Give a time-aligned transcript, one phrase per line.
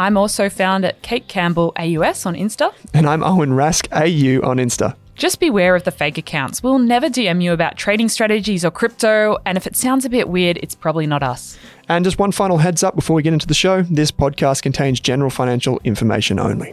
[0.00, 2.72] I'm also found at Kate Campbell AUS on Insta.
[2.94, 4.94] And I'm Owen Rask AU on Insta.
[5.16, 6.62] Just beware of the fake accounts.
[6.62, 10.28] We'll never DM you about trading strategies or crypto, and if it sounds a bit
[10.28, 11.58] weird, it's probably not us.
[11.88, 15.00] And just one final heads up before we get into the show this podcast contains
[15.00, 16.72] general financial information only.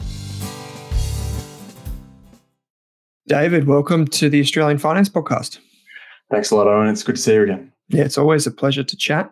[3.28, 5.58] David, welcome to the Australian Finance Podcast.
[6.30, 6.90] Thanks a lot, Owen.
[6.90, 7.72] It's good to see you again.
[7.88, 9.32] Yeah, it's always a pleasure to chat.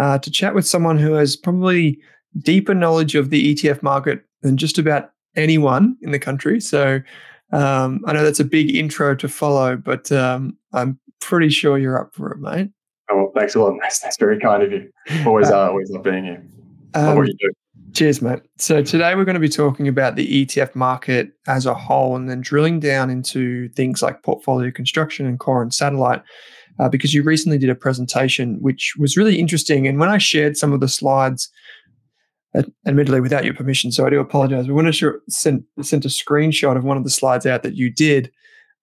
[0.00, 2.00] Uh, to chat with someone who has probably
[2.38, 6.60] deeper knowledge of the ETF market than just about anyone in the country.
[6.60, 7.00] So
[7.52, 11.98] um, I know that's a big intro to follow, but um, I'm pretty sure you're
[11.98, 12.70] up for it, mate.
[13.10, 13.74] Oh, well, thanks a lot.
[13.80, 14.90] That's, that's very kind of you.
[15.26, 16.44] Always, uh, always love being here.
[16.94, 17.50] Um, what you do.
[17.94, 18.40] Cheers, mate.
[18.58, 22.28] So today we're going to be talking about the ETF market as a whole, and
[22.28, 26.22] then drilling down into things like portfolio construction and core and satellite.
[26.78, 30.56] Uh, because you recently did a presentation which was really interesting, and when I shared
[30.56, 31.50] some of the slides
[32.86, 33.92] admittedly without your permission.
[33.92, 34.66] So I do apologize.
[34.66, 37.90] We want to send sent a screenshot of one of the slides out that you
[37.90, 38.30] did.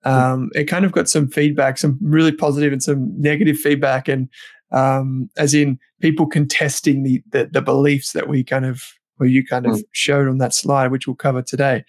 [0.03, 4.29] Um, it kind of got some feedback, some really positive and some negative feedback, and
[4.71, 8.83] um, as in people contesting the, the, the beliefs that we kind of
[9.19, 9.83] or you kind of mm.
[9.93, 11.83] showed on that slide, which we'll cover today.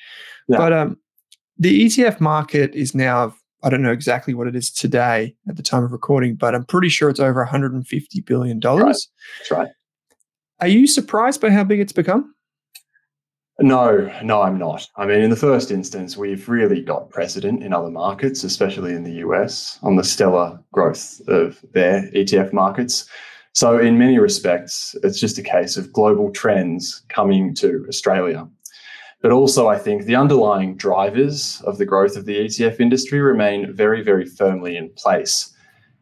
[0.49, 0.59] Yeah.
[0.59, 0.97] But um,
[1.59, 5.63] the ETF market is now I don't know exactly what it is today at the
[5.63, 9.09] time of recording, but I'm pretty sure it's over 150 billion dollars.
[9.11, 9.39] Right.
[9.39, 9.69] That's right.
[10.61, 12.35] Are you surprised by how big it's become?
[13.59, 14.87] No, no, I'm not.
[14.97, 19.05] I mean, in the first instance, we've really got precedent in other markets, especially in
[19.05, 23.09] the US, on the stellar growth of their ETF markets.
[23.53, 28.47] So, in many respects, it's just a case of global trends coming to Australia.
[29.23, 33.73] But also, I think the underlying drivers of the growth of the ETF industry remain
[33.75, 35.55] very, very firmly in place.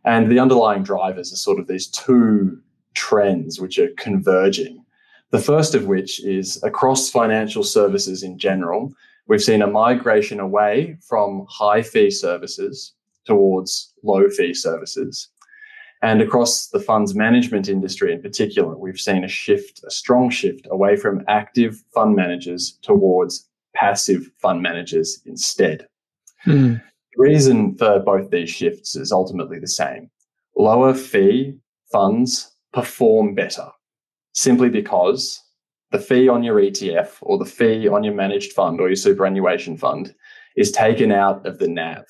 [0.04, 2.60] And the underlying drivers are sort of these two
[2.94, 4.84] trends which are converging.
[5.30, 8.92] The first of which is across financial services in general,
[9.26, 12.92] we've seen a migration away from high fee services
[13.24, 15.28] towards low fee services.
[16.02, 20.68] And across the funds management industry in particular, we've seen a shift, a strong shift
[20.70, 25.88] away from active fund managers towards passive fund managers instead.
[26.42, 26.74] Hmm.
[26.74, 30.10] The reason for both these shifts is ultimately the same.
[30.56, 31.56] Lower fee
[31.90, 33.68] funds perform better
[34.32, 35.40] simply because
[35.92, 39.76] the fee on your ETF or the fee on your managed fund or your superannuation
[39.76, 40.12] fund
[40.56, 42.04] is taken out of the NAV.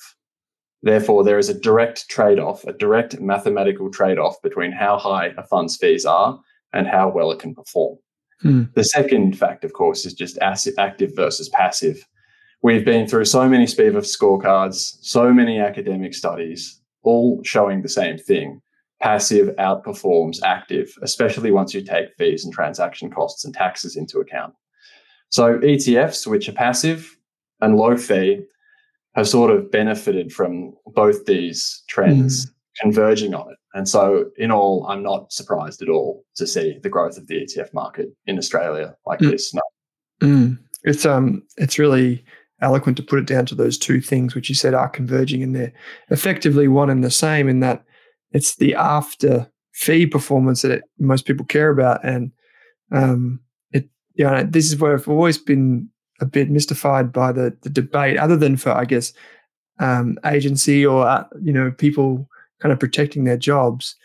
[0.81, 5.33] Therefore, there is a direct trade off, a direct mathematical trade off between how high
[5.37, 6.39] a fund's fees are
[6.73, 7.97] and how well it can perform.
[8.41, 8.63] Hmm.
[8.73, 12.07] The second fact, of course, is just active versus passive.
[12.63, 18.17] We've been through so many SPIVA scorecards, so many academic studies, all showing the same
[18.17, 18.61] thing
[19.01, 24.53] passive outperforms active, especially once you take fees and transaction costs and taxes into account.
[25.29, 27.17] So ETFs, which are passive
[27.61, 28.41] and low fee,
[29.15, 32.51] have sort of benefited from both these trends mm.
[32.81, 33.57] converging on it.
[33.73, 37.41] And so, in all, I'm not surprised at all to see the growth of the
[37.41, 39.31] ETF market in Australia like mm.
[39.31, 39.53] this.
[39.53, 39.61] No.
[40.21, 40.59] Mm.
[40.83, 42.23] It's um, it's really
[42.61, 45.55] eloquent to put it down to those two things, which you said are converging, and
[45.55, 45.73] they're
[46.09, 47.49] effectively one and the same.
[47.49, 47.83] In that,
[48.31, 52.31] it's the after fee performance that it, most people care about, and
[52.91, 53.39] um,
[53.71, 55.89] it you know this is where I've always been
[56.21, 59.13] a bit mystified by the the debate, other than for I guess
[59.79, 62.27] um, agency or uh, you know people
[62.61, 63.95] kind of protecting their jobs.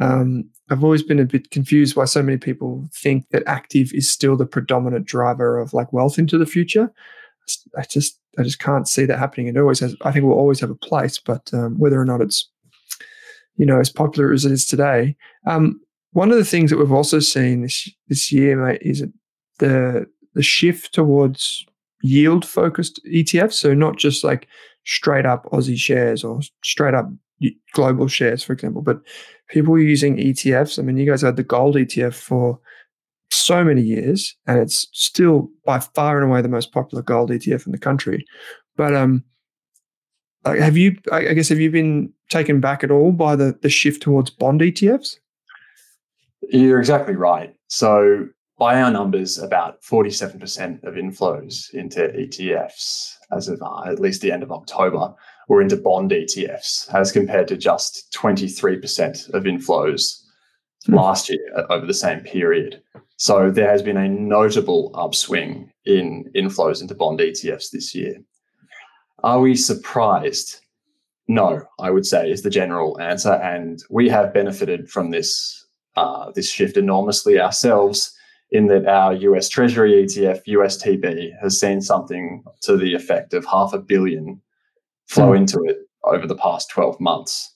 [0.00, 4.10] Um, I've always been a bit confused why so many people think that active is
[4.10, 6.92] still the predominant driver of like wealth into the future.
[7.78, 9.46] I just I just can't see that happening.
[9.46, 9.96] It always has.
[10.02, 12.50] I think we'll always have a place, but um, whether or not it's
[13.56, 15.16] you know as popular as it is today.
[15.46, 15.80] Um,
[16.12, 19.04] one of the things that we've also seen this this year, mate, is
[19.58, 21.64] the the shift towards
[22.02, 23.54] yield focused ETFs.
[23.54, 24.48] So not just like
[24.84, 27.06] straight up Aussie shares or straight up
[27.72, 29.00] global shares, for example, but
[29.48, 30.78] people using ETFs.
[30.78, 32.58] I mean, you guys had the gold ETF for
[33.30, 37.66] so many years, and it's still by far and away the most popular gold ETF
[37.66, 38.24] in the country.
[38.76, 39.24] But um,
[40.54, 40.96] have you?
[41.12, 44.60] I guess have you been taken back at all by the the shift towards bond
[44.60, 45.16] ETFs?
[46.50, 47.54] You're exactly right.
[47.68, 48.28] So
[48.58, 54.32] by our numbers, about 47% of inflows into ETFs as of uh, at least the
[54.32, 55.14] end of October
[55.48, 60.22] were into bond ETFs, as compared to just 23% of inflows
[60.88, 60.94] mm.
[60.94, 62.82] last year uh, over the same period.
[63.16, 68.16] So there has been a notable upswing in inflows into bond ETFs this year.
[69.26, 70.60] Are we surprised?
[71.26, 76.30] No, I would say is the general answer, and we have benefited from this uh,
[76.30, 78.14] this shift enormously ourselves
[78.52, 83.72] in that our US Treasury ETF, USTB, has seen something to the effect of half
[83.72, 84.40] a billion
[85.06, 85.38] flow mm.
[85.38, 87.52] into it over the past 12 months.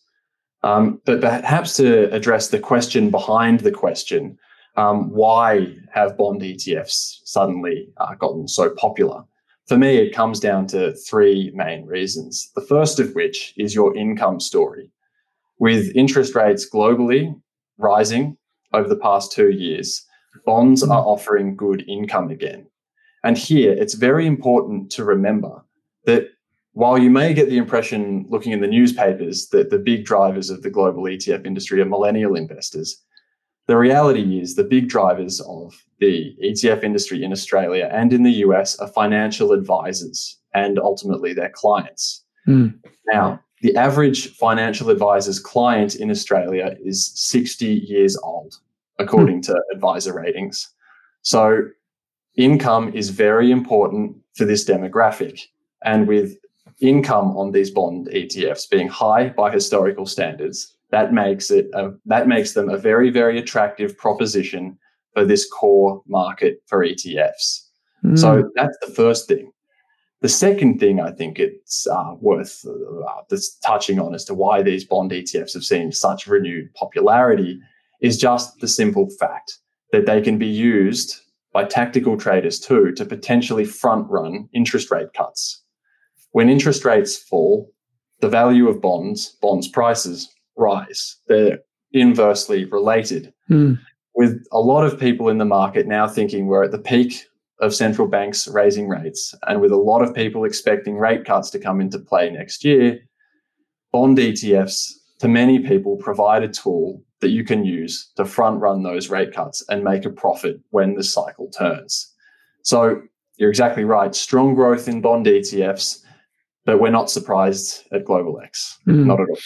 [0.65, 4.37] Um, but perhaps to address the question behind the question,
[4.77, 9.23] um, why have bond ETFs suddenly uh, gotten so popular?
[9.71, 12.51] For me, it comes down to three main reasons.
[12.57, 14.91] The first of which is your income story.
[15.61, 17.41] With interest rates globally
[17.79, 18.37] rising
[18.73, 20.05] over the past two years,
[20.45, 22.67] bonds are offering good income again.
[23.23, 25.65] And here, it's very important to remember
[26.05, 26.31] that
[26.73, 30.63] while you may get the impression looking in the newspapers that the big drivers of
[30.63, 33.05] the global ETF industry are millennial investors,
[33.71, 38.43] the reality is the big drivers of the ETF industry in Australia and in the
[38.47, 42.25] US are financial advisors and ultimately their clients.
[42.49, 42.81] Mm.
[43.13, 48.57] Now, the average financial advisor's client in Australia is 60 years old
[48.99, 49.53] according hmm.
[49.53, 50.69] to advisor ratings.
[51.23, 51.69] So
[52.35, 55.43] income is very important for this demographic.
[55.85, 56.37] And with
[56.81, 62.29] income on these bond ETFs being high by historical standards, that makes it a, that
[62.29, 64.79] makes them a very very attractive proposition
[65.15, 67.67] for this core market for ETFs.
[68.05, 68.19] Mm.
[68.19, 68.49] So hmm.
[68.55, 69.51] that's the first thing.
[70.21, 74.85] The second thing I think it's uh, worth uh, touching on as to why these
[74.85, 77.59] bond ETFs have seen such renewed popularity
[78.03, 79.59] is just the simple fact
[79.93, 81.17] that they can be used
[81.53, 85.63] by tactical traders too to potentially front run interest rate cuts.
[86.33, 87.73] When interest rates fall,
[88.21, 91.17] the value of bonds, bonds prices rise.
[91.27, 91.59] They're
[91.93, 93.33] inversely related.
[93.51, 93.79] Mm.
[94.15, 97.25] With a lot of people in the market now thinking we're at the peak
[97.61, 101.59] of central banks raising rates, and with a lot of people expecting rate cuts to
[101.59, 102.99] come into play next year,
[103.93, 108.83] bond ETFs to many people provide a tool that you can use to front run
[108.83, 112.13] those rate cuts and make a profit when the cycle turns.
[112.63, 113.03] So
[113.37, 114.15] you're exactly right.
[114.15, 116.03] Strong growth in bond ETFs,
[116.65, 118.79] but we're not surprised at Global X.
[118.87, 119.07] Mm.
[119.07, 119.39] Not at all.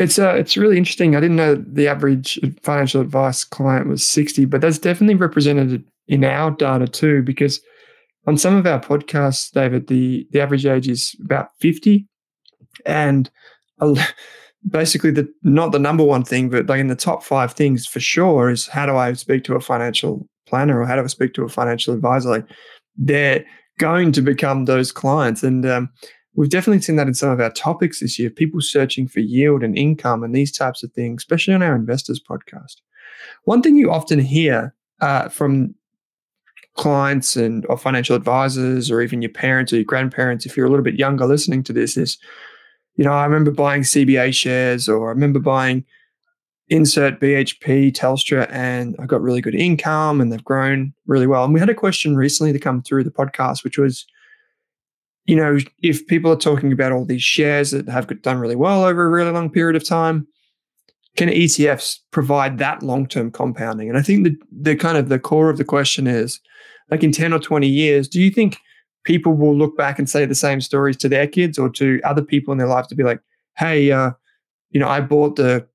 [0.00, 1.14] It's uh, it's really interesting.
[1.14, 6.24] I didn't know the average financial advice client was 60, but that's definitely represented in
[6.24, 7.60] our data too, because
[8.26, 12.06] on some of our podcasts, David, the, the average age is about 50.
[12.86, 13.30] And
[14.68, 18.00] basically the not the number one thing, but like in the top five things for
[18.00, 21.34] sure is how do I speak to a financial planner or how do I speak
[21.34, 22.30] to a financial advisor?
[22.30, 22.46] Like
[22.96, 23.44] they're
[23.78, 25.42] going to become those clients.
[25.42, 25.90] And um,
[26.40, 29.62] we've definitely seen that in some of our topics this year, people searching for yield
[29.62, 32.76] and income and these types of things, especially on our investors podcast.
[33.44, 35.74] One thing you often hear uh, from
[36.78, 40.70] clients and or financial advisors or even your parents or your grandparents, if you're a
[40.70, 42.16] little bit younger listening to this, is
[42.96, 45.84] you know, I remember buying CBA shares or I remember buying
[46.70, 51.44] insert BHP, Telstra, and I got really good income and they've grown really well.
[51.44, 54.06] And we had a question recently to come through the podcast, which was
[55.26, 58.84] you know, if people are talking about all these shares that have done really well
[58.84, 60.26] over a really long period of time,
[61.16, 63.88] can ETFs provide that long-term compounding?
[63.88, 66.40] And I think the the kind of the core of the question is,
[66.90, 68.58] like in 10 or 20 years, do you think
[69.04, 72.22] people will look back and say the same stories to their kids or to other
[72.22, 73.20] people in their lives to be like,
[73.56, 74.10] hey, uh,
[74.70, 75.66] you know, I bought the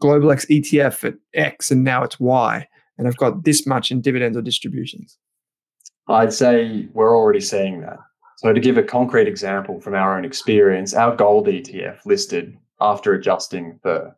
[0.00, 2.66] Global X ETF at X and now it's Y,
[2.96, 5.18] and I've got this much in dividends or distributions?
[6.08, 7.98] I'd say we're already seeing that.
[8.40, 13.12] So, to give a concrete example from our own experience, our gold ETF listed after
[13.12, 14.16] adjusting for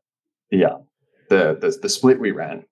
[0.53, 0.79] the, uh,
[1.29, 2.65] the, the, the split we ran,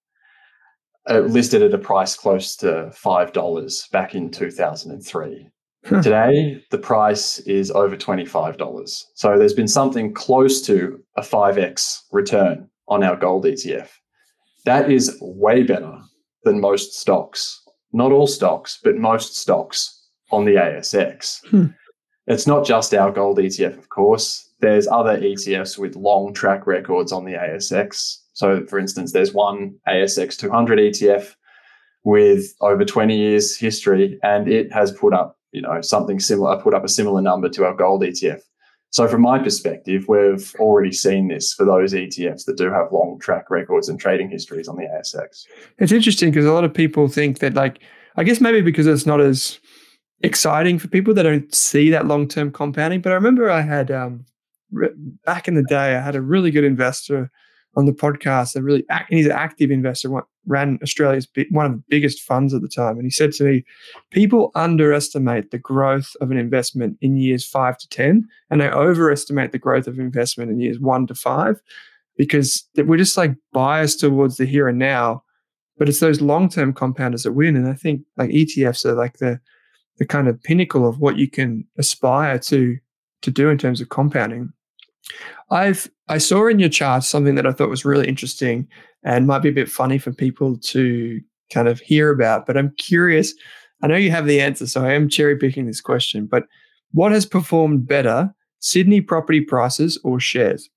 [1.11, 5.49] uh, listed at a price close to $5 back in 2003.
[5.89, 9.05] Today, the price is over $25.
[9.15, 13.89] So there's been something close to a 5x return on our gold ETF.
[14.67, 15.99] That is way better
[16.45, 17.61] than most stocks.
[17.93, 20.00] Not all stocks, but most stocks
[20.31, 21.47] on the ASX.
[21.49, 21.67] Hmm.
[22.27, 24.49] It's not just our gold ETF, of course.
[24.61, 28.19] There's other ETFs with long track records on the ASX.
[28.35, 31.35] So, for instance, there's one ASX 200 ETF
[32.05, 36.63] with over 20 years history, and it has put up, you know, something similar, I
[36.63, 38.41] put up a similar number to our gold ETF.
[38.91, 43.19] So, from my perspective, we've already seen this for those ETFs that do have long
[43.21, 45.45] track records and trading histories on the ASX.
[45.79, 47.81] It's interesting because a lot of people think that, like,
[48.17, 49.61] I guess maybe because it's not as
[50.23, 53.01] exciting for people that don't see that long term compounding.
[53.01, 54.25] But I remember I had, um,
[54.71, 57.31] re- back in the day, I had a really good investor
[57.77, 60.11] on the podcast, a really, and he's an active investor,
[60.47, 62.97] ran Australia's one of the biggest funds at the time.
[62.97, 63.65] And he said to me,
[64.11, 69.53] people underestimate the growth of an investment in years five to 10, and they overestimate
[69.53, 71.61] the growth of investment in years one to five
[72.17, 75.23] because we're just like biased towards the here and now.
[75.79, 77.57] But it's those long term compounders that win.
[77.57, 79.41] And I think like ETFs are like the,
[80.01, 82.77] the kind of pinnacle of what you can aspire to
[83.23, 84.53] to do in terms of compounding.
[85.51, 88.67] I've I saw in your chart something that I thought was really interesting
[89.05, 91.21] and might be a bit funny for people to
[91.53, 93.35] kind of hear about, but I'm curious.
[93.83, 96.45] I know you have the answer, so I am cherry picking this question, but
[96.93, 100.69] what has performed better, Sydney property prices or shares?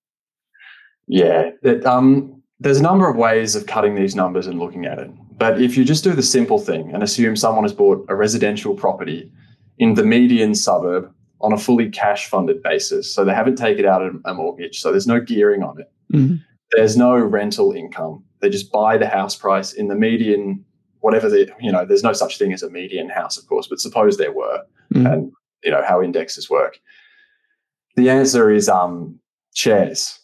[1.08, 5.00] Yeah, that, um, there's a number of ways of cutting these numbers and looking at
[5.00, 5.12] it.
[5.38, 8.76] But if you just do the simple thing and assume someone has bought a residential
[8.76, 9.32] property
[9.78, 11.12] in the median suburb
[11.42, 13.14] on a fully cash funded basis.
[13.14, 14.80] So they haven't taken out a, mortgage.
[14.80, 15.92] So there's no gearing on it.
[16.14, 16.36] Mm-hmm.
[16.72, 18.24] There's no rental income.
[18.40, 20.64] They just buy the house price in the median,
[21.00, 23.80] whatever the, you know, there's no such thing as a median house, of course, but
[23.80, 24.62] suppose there were
[24.94, 25.06] mm-hmm.
[25.06, 25.32] and,
[25.64, 26.80] you know, how indexes work.
[27.96, 29.20] The answer is um,
[29.54, 30.18] shares.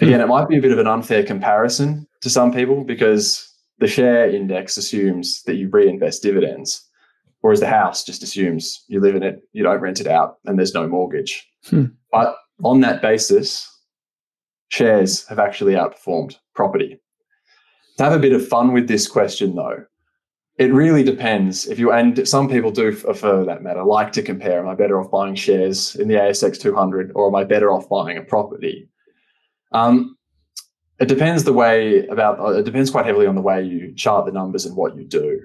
[0.00, 3.53] Again, it might be a bit of an unfair comparison to some people because
[3.84, 6.88] the share index assumes that you reinvest dividends.
[7.42, 10.58] Whereas the house just assumes you live in it, you don't rent it out, and
[10.58, 11.46] there's no mortgage.
[11.66, 11.84] Hmm.
[12.10, 13.70] But on that basis,
[14.68, 16.98] shares have actually outperformed property.
[17.98, 19.84] To have a bit of fun with this question, though,
[20.56, 24.60] it really depends if you and some people do for that matter like to compare
[24.60, 27.88] am i better off buying shares in the asx 200 or am i better off
[27.88, 28.88] buying a property
[29.72, 30.13] um,
[31.04, 34.32] it depends the way about it depends quite heavily on the way you chart the
[34.32, 35.40] numbers and what you do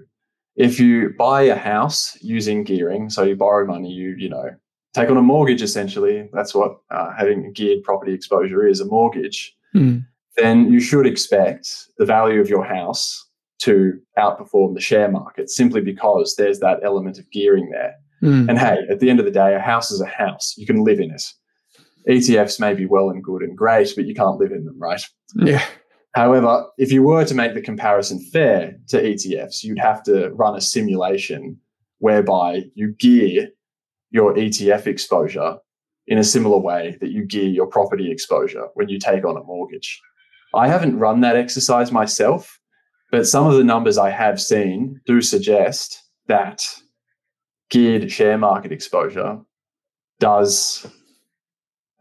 [0.59, 4.49] if you buy a house using gearing, so you borrow money, you you know
[4.93, 6.29] take on a mortgage essentially.
[6.33, 9.55] That's what uh, having a geared property exposure is a mortgage.
[9.73, 10.05] Mm.
[10.35, 13.25] Then you should expect the value of your house
[13.59, 17.95] to outperform the share market simply because there's that element of gearing there.
[18.21, 18.49] Mm.
[18.49, 20.55] And hey, at the end of the day, a house is a house.
[20.57, 21.23] You can live in it.
[22.09, 25.01] ETFs may be well and good and great, but you can't live in them, right?
[25.35, 25.63] Yeah.
[26.15, 30.55] However, if you were to make the comparison fair to ETFs, you'd have to run
[30.55, 31.57] a simulation
[31.99, 33.49] whereby you gear
[34.09, 35.57] your ETF exposure
[36.07, 39.43] in a similar way that you gear your property exposure when you take on a
[39.43, 40.01] mortgage.
[40.55, 42.59] I haven't run that exercise myself,
[43.11, 46.63] but some of the numbers I have seen do suggest that
[47.69, 49.39] geared share market exposure
[50.19, 50.87] does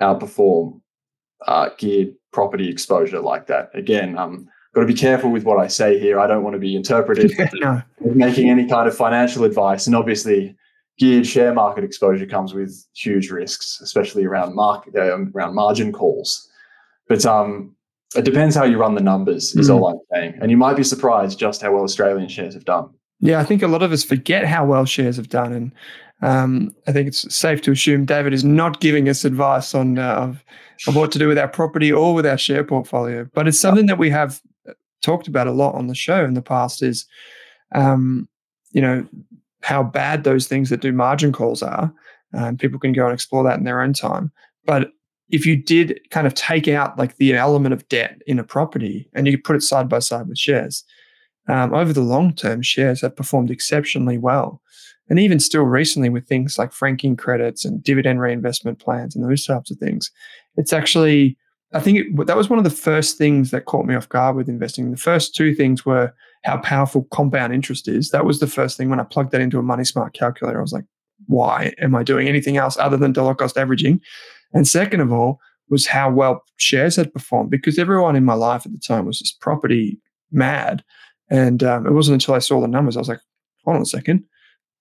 [0.00, 0.80] outperform
[1.46, 3.70] uh, geared property exposure like that.
[3.74, 6.20] Again, um, got to be careful with what I say here.
[6.20, 7.82] I don't want to be interpreted no.
[8.04, 9.86] as making any kind of financial advice.
[9.86, 10.56] And obviously,
[10.98, 16.48] geared share market exposure comes with huge risks, especially around market uh, around margin calls.
[17.08, 17.74] But um,
[18.14, 19.54] it depends how you run the numbers.
[19.56, 19.74] Is mm.
[19.74, 20.38] all I'm saying.
[20.40, 22.90] And you might be surprised just how well Australian shares have done.
[23.20, 25.72] Yeah, I think a lot of us forget how well shares have done, and
[26.20, 30.14] um, I think it's safe to assume David is not giving us advice on uh,
[30.14, 30.44] of,
[30.87, 33.28] of what to do with our property or with our share portfolio.
[33.34, 34.72] But it's something that we have uh,
[35.02, 36.82] talked about a lot on the show in the past.
[36.82, 37.06] Is
[37.75, 38.28] um,
[38.72, 39.06] you know
[39.62, 41.92] how bad those things that do margin calls are,
[42.34, 44.30] Um, people can go and explore that in their own time.
[44.66, 44.92] But
[45.30, 49.08] if you did kind of take out like the element of debt in a property
[49.14, 50.84] and you put it side by side with shares,
[51.48, 54.60] um, over the long term, shares have performed exceptionally well.
[55.08, 59.46] And even still recently, with things like franking credits and dividend reinvestment plans and those
[59.46, 60.10] types of things,
[60.56, 61.36] it's actually,
[61.72, 64.36] I think it, that was one of the first things that caught me off guard
[64.36, 64.90] with investing.
[64.90, 66.12] The first two things were
[66.44, 68.10] how powerful compound interest is.
[68.10, 70.58] That was the first thing when I plugged that into a Money Smart calculator.
[70.58, 70.84] I was like,
[71.26, 74.00] why am I doing anything else other than dollar cost averaging?
[74.52, 78.64] And second of all, was how well shares had performed because everyone in my life
[78.64, 80.00] at the time was just property
[80.32, 80.82] mad.
[81.30, 83.20] And um, it wasn't until I saw the numbers, I was like,
[83.64, 84.24] hold on a second.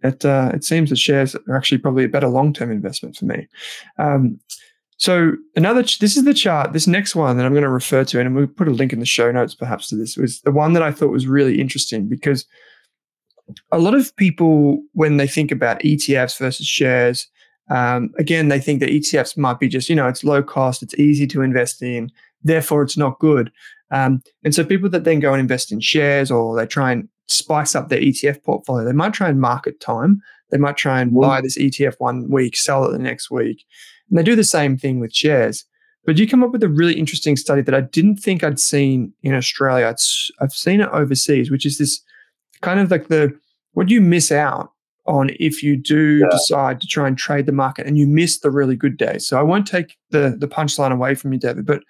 [0.04, 3.26] It, uh, it seems that shares are actually probably a better long term investment for
[3.26, 3.48] me.
[3.98, 4.40] Um,
[4.98, 6.74] so another, ch- this is the chart.
[6.74, 9.00] This next one that I'm going to refer to, and we'll put a link in
[9.00, 12.08] the show notes perhaps to this, was the one that I thought was really interesting
[12.08, 12.46] because
[13.72, 17.28] a lot of people, when they think about ETFs versus shares,
[17.70, 20.96] um, again, they think that ETFs might be just, you know, it's low cost, it's
[20.96, 22.12] easy to invest in,
[22.44, 23.52] therefore it's not good.
[23.92, 27.08] Um, and so people that then go and invest in shares or they try and
[27.28, 30.22] spice up their ETF portfolio, they might try and market time.
[30.50, 33.66] They might try and buy this ETF one week, sell it the next week.
[34.10, 35.66] And they do the same thing with shares.
[36.06, 39.12] But you come up with a really interesting study that I didn't think I'd seen
[39.24, 39.94] in Australia.
[40.40, 42.02] I've seen it overseas, which is this
[42.62, 43.38] kind of like the
[43.74, 44.72] what do you miss out
[45.06, 46.28] on if you do yeah.
[46.32, 49.28] decide to try and trade the market and you miss the really good days.
[49.28, 51.84] So I won't take the the punchline away from you, David, but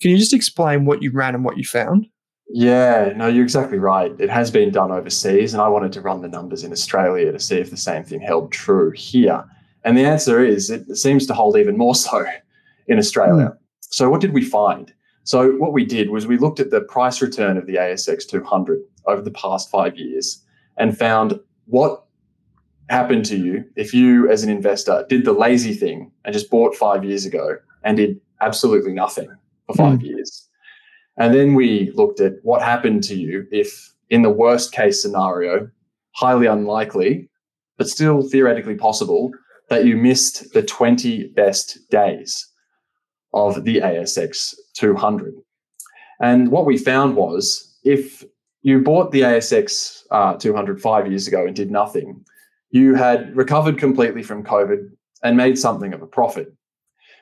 [0.00, 2.06] can you just explain what you ran and what you found?
[2.52, 4.12] Yeah, no, you're exactly right.
[4.18, 7.38] It has been done overseas, and I wanted to run the numbers in Australia to
[7.38, 9.44] see if the same thing held true here.
[9.84, 12.24] And the answer is it seems to hold even more so
[12.88, 13.46] in Australia.
[13.46, 13.56] Mm.
[13.80, 14.92] So, what did we find?
[15.22, 18.80] So, what we did was we looked at the price return of the ASX 200
[19.06, 20.44] over the past five years
[20.76, 22.04] and found what
[22.88, 26.74] happened to you if you, as an investor, did the lazy thing and just bought
[26.74, 29.28] five years ago and did absolutely nothing
[29.66, 30.06] for five mm.
[30.06, 30.48] years.
[31.20, 35.70] And then we looked at what happened to you if, in the worst case scenario,
[36.12, 37.28] highly unlikely,
[37.76, 39.30] but still theoretically possible,
[39.68, 42.48] that you missed the 20 best days
[43.34, 45.34] of the ASX 200.
[46.22, 48.24] And what we found was if
[48.62, 52.24] you bought the ASX uh, 200 five years ago and did nothing,
[52.70, 54.88] you had recovered completely from COVID
[55.22, 56.50] and made something of a profit.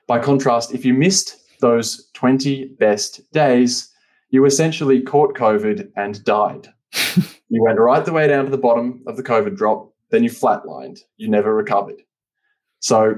[0.07, 3.93] By contrast, if you missed those 20 best days,
[4.31, 6.73] you essentially caught COVID and died.
[7.49, 10.31] you went right the way down to the bottom of the COVID drop, then you
[10.31, 11.01] flatlined.
[11.17, 12.03] You never recovered.
[12.81, 13.17] So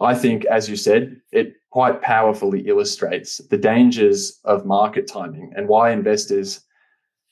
[0.00, 5.68] I think, as you said, it quite powerfully illustrates the dangers of market timing and
[5.68, 6.60] why investors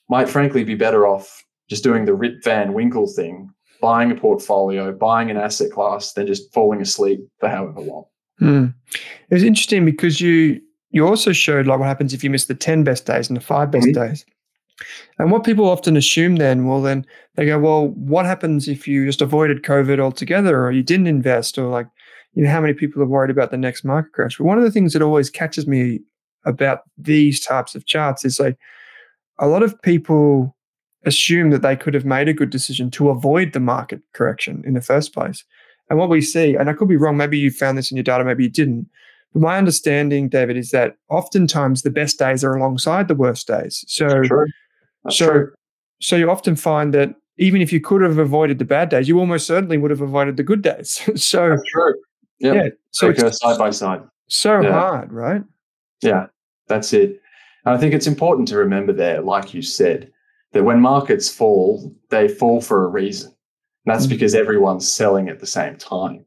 [0.09, 3.49] might frankly be better off just doing the Rip Van Winkle thing,
[3.81, 8.05] buying a portfolio, buying an asset class, than just falling asleep for however long.
[8.41, 8.73] Mm.
[9.29, 12.55] It was interesting because you you also showed like what happens if you miss the
[12.55, 14.07] 10 best days and the five best mm-hmm.
[14.07, 14.25] days.
[15.19, 19.05] And what people often assume then, well, then they go, well, what happens if you
[19.05, 21.87] just avoided COVID altogether or you didn't invest or like,
[22.33, 24.37] you know, how many people are worried about the next market crash?
[24.37, 25.99] But one of the things that always catches me
[26.45, 28.57] about these types of charts is like
[29.39, 30.55] a lot of people
[31.05, 34.73] assume that they could have made a good decision to avoid the market correction in
[34.73, 35.43] the first place.
[35.89, 38.03] And what we see, and I could be wrong, maybe you found this in your
[38.03, 38.89] data, maybe you didn't.
[39.33, 43.85] But my understanding, David, is that oftentimes the best days are alongside the worst days.
[43.87, 44.23] So,
[45.09, 45.53] so, true.
[46.01, 49.19] so you often find that even if you could have avoided the bad days, you
[49.19, 51.01] almost certainly would have avoided the good days.
[51.21, 51.95] so, That's true.
[52.39, 52.55] Yep.
[52.55, 52.69] Yeah.
[52.91, 54.01] So they it's side by side.
[54.27, 54.71] So yeah.
[54.71, 55.43] hard, right?
[56.01, 56.27] Yeah,
[56.67, 57.21] that's it.
[57.65, 60.11] And I think it's important to remember there, like you said,
[60.53, 63.34] that when markets fall, they fall for a reason.
[63.85, 64.11] And that's mm.
[64.11, 66.25] because everyone's selling at the same time.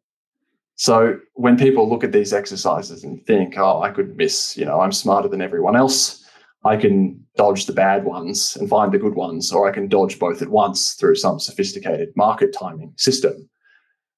[0.77, 4.81] So when people look at these exercises and think, oh, I could miss, you know,
[4.81, 6.25] I'm smarter than everyone else,
[6.65, 10.19] I can dodge the bad ones and find the good ones, or I can dodge
[10.19, 13.49] both at once through some sophisticated market timing system.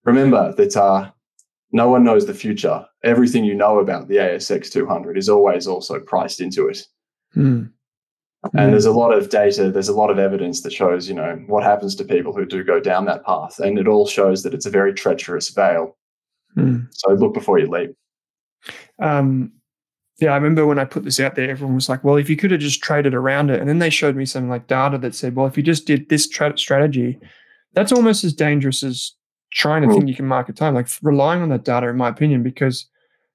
[0.04, 1.10] Remember that uh,
[1.72, 2.84] no one knows the future.
[3.04, 6.86] Everything you know about the ASX 200 is always also priced into it.
[7.36, 7.70] Mm.
[8.54, 11.42] And there's a lot of data, there's a lot of evidence that shows, you know,
[11.46, 13.58] what happens to people who do go down that path.
[13.58, 15.96] And it all shows that it's a very treacherous veil.
[16.56, 16.86] Mm.
[16.90, 17.94] So look before you leap.
[18.98, 19.52] Um,
[20.20, 22.36] yeah, I remember when I put this out there, everyone was like, well, if you
[22.36, 23.60] could have just traded around it.
[23.60, 26.08] And then they showed me some like data that said, well, if you just did
[26.08, 27.18] this tra- strategy,
[27.74, 29.12] that's almost as dangerous as
[29.52, 29.92] trying to mm.
[29.92, 32.86] think you can market time, like relying on that data, in my opinion, because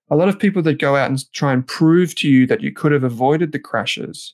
[0.10, 2.72] a lot of people that go out and try and prove to you that you
[2.72, 4.34] could have avoided the crashes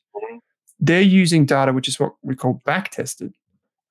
[0.82, 3.34] they're using data which is what we call back tested.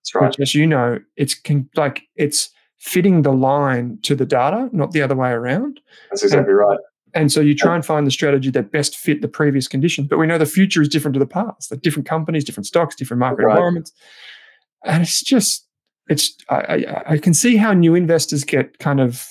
[0.00, 0.26] That's right.
[0.26, 4.92] Which, as you know, it's con- like it's fitting the line to the data, not
[4.92, 5.80] the other way around.
[6.10, 6.78] That's exactly right.
[7.12, 10.08] And so you try and find the strategy that best fit the previous conditions.
[10.08, 11.70] But we know the future is different to the past.
[11.70, 13.52] Like different companies, different stocks, different market right.
[13.52, 13.92] environments.
[14.84, 15.66] And it's just,
[16.08, 19.26] it's I, I, I can see how new investors get kind of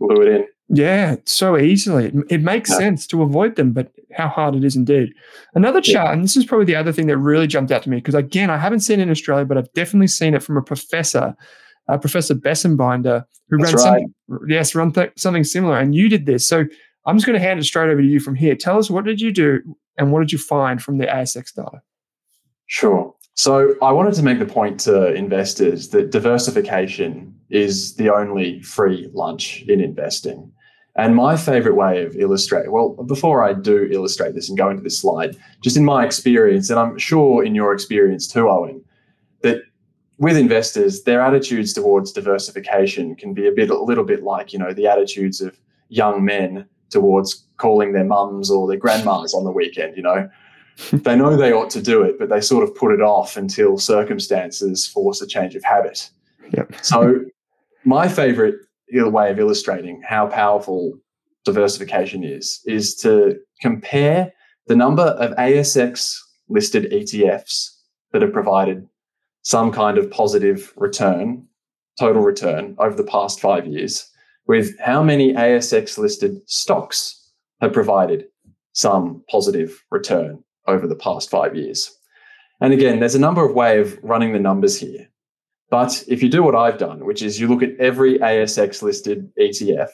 [0.00, 0.46] lured in.
[0.68, 2.06] Yeah, so easily.
[2.06, 2.78] It, it makes yeah.
[2.78, 5.12] sense to avoid them, but how hard it is indeed.
[5.54, 6.12] Another chart, yeah.
[6.12, 8.50] and this is probably the other thing that really jumped out to me, because again,
[8.50, 11.34] I haven't seen it in Australia, but I've definitely seen it from a professor,
[11.88, 13.82] uh, Professor Bessembinder, who That's ran right.
[13.82, 14.14] something,
[14.48, 15.78] yes, run th- something similar.
[15.78, 16.46] And you did this.
[16.48, 16.64] So
[17.06, 18.56] I'm just going to hand it straight over to you from here.
[18.56, 19.60] Tell us what did you do
[19.98, 21.82] and what did you find from the ASX data?
[22.66, 23.14] Sure.
[23.34, 29.08] So I wanted to make the point to investors that diversification is the only free
[29.12, 30.50] lunch in investing.
[30.96, 34.82] And my favorite way of illustrating, well, before I do illustrate this and go into
[34.82, 38.82] this slide, just in my experience, and I'm sure in your experience too, Owen,
[39.42, 39.62] that
[40.18, 44.58] with investors, their attitudes towards diversification can be a bit, a little bit like, you
[44.58, 49.50] know, the attitudes of young men towards calling their mums or their grandmas on the
[49.50, 50.30] weekend, you know.
[50.92, 53.78] they know they ought to do it, but they sort of put it off until
[53.78, 56.10] circumstances force a change of habit.
[56.52, 56.74] Yep.
[56.82, 57.24] so
[57.84, 58.56] my favorite
[58.92, 60.98] way of illustrating how powerful
[61.44, 64.32] diversification is is to compare
[64.66, 66.16] the number of ASX
[66.48, 67.70] listed ETFs
[68.12, 68.86] that have provided
[69.42, 71.46] some kind of positive return,
[71.98, 74.08] total return over the past five years,
[74.46, 78.26] with how many ASX listed stocks have provided
[78.72, 81.94] some positive return over the past five years.
[82.60, 85.08] And again, there's a number of ways of running the numbers here.
[85.74, 89.28] But if you do what I've done, which is you look at every ASX listed
[89.40, 89.88] ETF,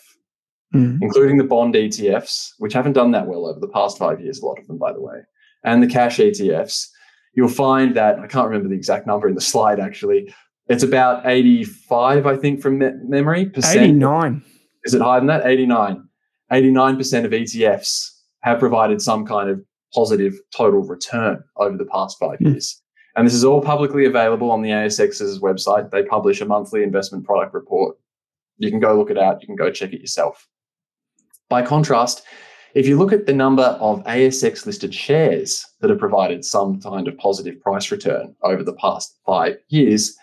[0.74, 0.98] mm.
[1.00, 4.44] including the bond ETFs, which haven't done that well over the past five years, a
[4.44, 5.20] lot of them, by the way,
[5.64, 6.86] and the cash ETFs,
[7.32, 10.30] you'll find that I can't remember the exact number in the slide actually.
[10.68, 13.46] It's about 85, I think, from me- memory.
[13.46, 13.80] Percent.
[13.80, 14.42] 89.
[14.84, 15.46] Is it higher than that?
[15.46, 16.06] 89.
[16.52, 19.62] 89% of ETFs have provided some kind of
[19.94, 22.50] positive total return over the past five mm.
[22.50, 22.82] years.
[23.20, 25.90] And this is all publicly available on the ASX's website.
[25.90, 27.98] They publish a monthly investment product report.
[28.56, 29.42] You can go look it out.
[29.42, 30.48] You can go check it yourself.
[31.50, 32.22] By contrast,
[32.72, 37.06] if you look at the number of ASX listed shares that have provided some kind
[37.08, 40.16] of positive price return over the past five years,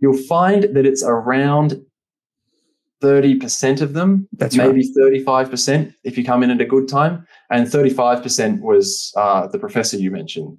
[0.00, 1.82] you'll find that it's around
[3.02, 5.24] 30% of them, That's maybe right.
[5.24, 7.26] 35% if you come in at a good time.
[7.48, 10.58] And 35% was uh, the professor you mentioned,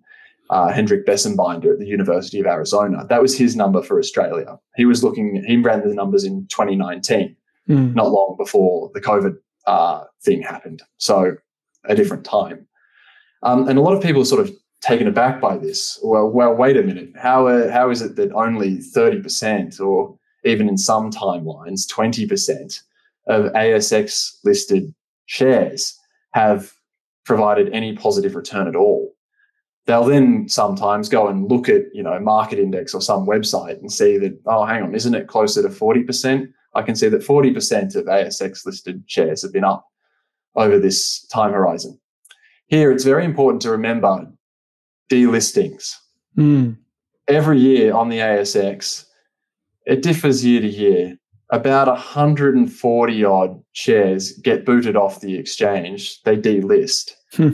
[0.53, 3.07] uh, Hendrik Bessembinder at the University of Arizona.
[3.09, 4.59] That was his number for Australia.
[4.75, 7.35] He was looking, he ran the numbers in 2019,
[7.67, 7.95] mm.
[7.95, 9.35] not long before the COVID
[9.65, 10.83] uh, thing happened.
[10.97, 11.37] So
[11.85, 12.67] a different time.
[13.41, 15.99] Um, and a lot of people are sort of taken aback by this.
[16.03, 17.09] Well, well, wait a minute.
[17.17, 22.79] How, uh, how is it that only 30% or even in some timelines, 20%
[23.27, 24.93] of ASX listed
[25.25, 25.97] shares
[26.33, 26.73] have
[27.25, 29.12] provided any positive return at all.
[29.85, 33.91] They'll then sometimes go and look at, you know, market index or some website and
[33.91, 36.47] see that, oh, hang on, isn't it closer to 40%?
[36.75, 39.85] I can see that 40% of ASX listed shares have been up
[40.55, 41.99] over this time horizon.
[42.67, 44.25] Here, it's very important to remember
[45.11, 45.95] delistings.
[46.37, 46.77] Mm.
[47.27, 49.05] Every year on the ASX,
[49.85, 51.17] it differs year to year.
[51.49, 56.21] About 140 odd shares get booted off the exchange.
[56.23, 57.51] They delist hmm.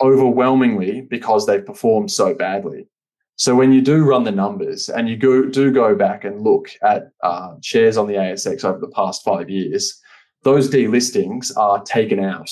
[0.00, 2.88] Overwhelmingly because they've performed so badly.
[3.36, 6.70] So when you do run the numbers and you go, do go back and look
[6.82, 10.00] at uh, shares on the ASX over the past five years,
[10.42, 12.50] those delistings are taken out.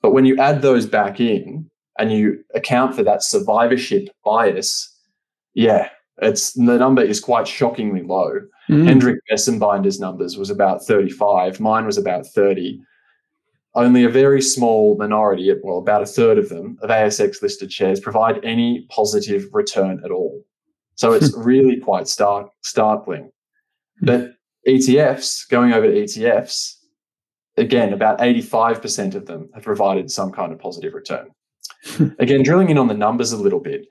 [0.00, 4.88] But when you add those back in and you account for that survivorship bias,
[5.54, 5.88] yeah,
[6.20, 8.40] it's the number is quite shockingly low.
[8.68, 8.86] Mm.
[8.86, 11.60] Hendrik Bessembinder's numbers was about 35.
[11.60, 12.80] Mine was about 30.
[13.74, 18.00] Only a very small minority, well, about a third of them, of ASX listed shares
[18.00, 20.44] provide any positive return at all.
[20.96, 23.30] So it's really quite stark, startling.
[24.00, 24.06] Hmm.
[24.06, 24.34] But
[24.68, 26.74] ETFs, going over to ETFs,
[27.56, 31.30] again, about 85% of them have provided some kind of positive return.
[32.18, 33.86] again, drilling in on the numbers a little bit,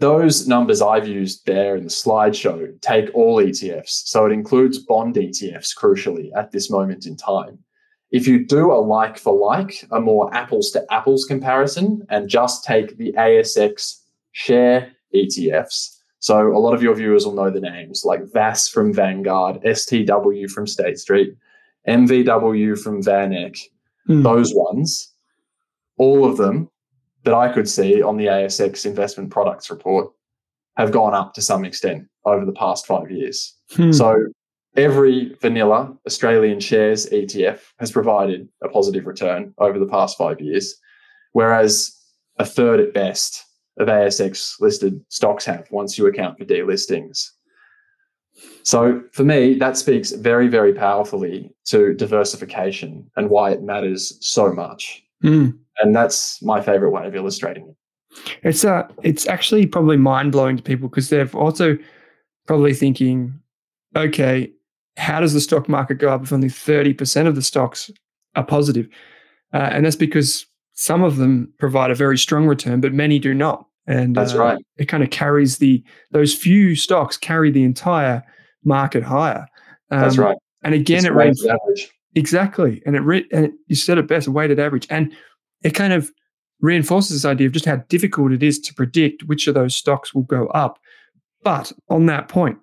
[0.00, 4.06] those numbers I've used there in the slideshow take all ETFs.
[4.06, 7.58] So it includes bond ETFs, crucially, at this moment in time.
[8.14, 12.62] If you do a like for like, a more apples to apples comparison, and just
[12.62, 18.04] take the ASX share ETFs, so a lot of your viewers will know the names
[18.04, 21.34] like VAS from Vanguard, STW from State Street,
[21.88, 23.58] MVW from VanEck,
[24.08, 24.22] mm.
[24.22, 25.12] those ones,
[25.96, 26.70] all of them
[27.24, 30.12] that I could see on the ASX investment products report
[30.76, 33.54] have gone up to some extent over the past five years.
[33.72, 33.90] Hmm.
[33.90, 34.14] So
[34.76, 40.74] every vanilla Australian shares ETF has provided a positive return over the past five years,
[41.32, 41.96] whereas
[42.38, 43.44] a third at best
[43.78, 47.30] of ASX listed stocks have once you account for delistings.
[48.62, 54.52] So for me, that speaks very, very powerfully to diversification and why it matters so
[54.52, 55.04] much.
[55.22, 55.56] Mm.
[55.80, 57.76] And that's my favorite way of illustrating it.
[58.42, 61.76] It's uh it's actually probably mind blowing to people because they're also
[62.46, 63.40] probably thinking,
[63.96, 64.52] okay,
[64.96, 67.90] how does the stock market go up if only 30% of the stocks
[68.36, 68.88] are positive?
[69.52, 73.32] Uh, and that's because some of them provide a very strong return, but many do
[73.34, 73.66] not.
[73.86, 74.64] And That's uh, right.
[74.78, 78.22] It kind of carries the those few stocks carry the entire
[78.64, 79.46] market higher.
[79.90, 80.36] Um, That's right.
[80.62, 81.92] And again, It's it reinf- average.
[82.14, 85.12] exactly, and it re- and you said it best, weighted average, and
[85.62, 86.10] it kind of
[86.60, 90.14] reinforces this idea of just how difficult it is to predict which of those stocks
[90.14, 90.78] will go up.
[91.42, 92.56] But on that point,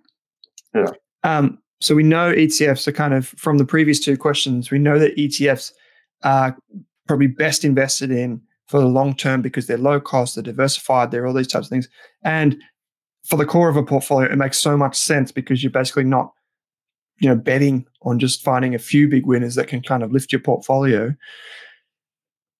[0.73, 0.87] Yeah.
[1.23, 4.69] Um, so we know ETFs are kind of from the previous two questions.
[4.69, 5.71] We know that ETFs
[6.23, 6.55] are
[7.07, 11.27] probably best invested in for the long term because they're low cost, they're diversified, they're
[11.27, 11.89] all these types of things.
[12.23, 12.61] And
[13.25, 16.31] for the core of a portfolio, it makes so much sense because you're basically not,
[17.19, 20.31] you know, betting on just finding a few big winners that can kind of lift
[20.31, 21.13] your portfolio.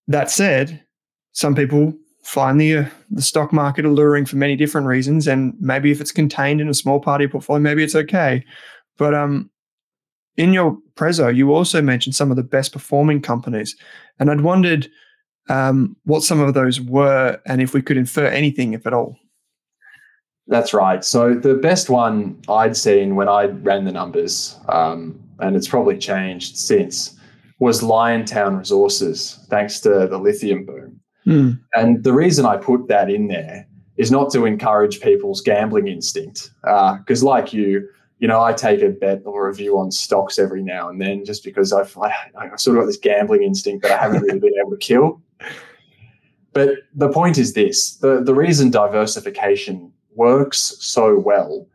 [0.08, 0.84] That said,
[1.32, 5.92] some people find the uh, the stock market alluring for many different reasons, and maybe
[5.92, 8.44] if it's contained in a small part of your portfolio, maybe it's okay.
[9.02, 9.50] But um,
[10.38, 13.76] in your prezo, you also mentioned some of the best performing companies,
[14.20, 14.88] and I'd wondered
[15.50, 19.18] um, what some of those were, and if we could infer anything, if at all.
[20.46, 21.04] That's right.
[21.04, 25.98] So the best one I'd seen when I ran the numbers, um, and it's probably
[25.98, 27.20] changed since,
[27.58, 31.02] was Liontown Resources, thanks to the lithium boom.
[31.24, 31.52] Hmm.
[31.74, 36.52] And the reason I put that in there is not to encourage people's gambling instinct,
[36.62, 37.90] because like you,
[38.22, 41.26] you know, I take a bet or a view on stocks every now and then,
[41.26, 44.40] just because I've I, I sort of got this gambling instinct that I haven't really
[44.40, 45.20] been able to kill.
[46.54, 51.68] But the point is this: the the reason diversification works so well